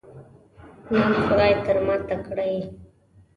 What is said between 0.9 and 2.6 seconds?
نام خدای، تر ما تکړه